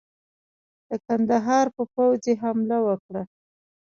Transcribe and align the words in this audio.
د 0.87 0.91
کندهار 1.05 1.65
پر 1.75 1.85
پوځ 1.93 2.21
یې 2.29 2.33
حمله 2.43 2.77
وکړه. 2.87 3.23